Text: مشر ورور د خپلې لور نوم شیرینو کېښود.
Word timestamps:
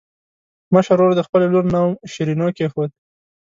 مشر 0.73 0.95
ورور 0.97 1.11
د 1.15 1.21
خپلې 1.27 1.47
لور 1.53 1.65
نوم 1.73 1.91
شیرینو 2.11 2.47
کېښود. 2.57 2.89